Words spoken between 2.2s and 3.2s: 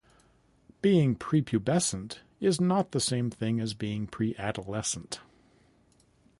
is not the